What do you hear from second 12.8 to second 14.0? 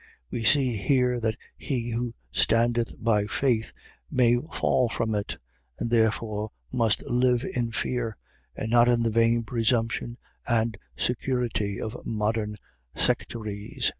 sectaries.